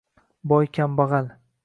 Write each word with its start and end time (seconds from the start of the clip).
«Boy-kambag‘al» 0.53 1.31